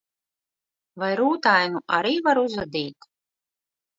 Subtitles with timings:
[1.01, 3.09] Vai rūtainu arī var uzadīt?